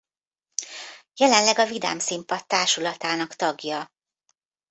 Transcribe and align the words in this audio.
Jelenleg 1.15 1.57
a 1.57 1.65
Vidám 1.65 1.99
Színpad 1.99 2.45
társulatának 2.47 3.35
tagja. 3.35 3.89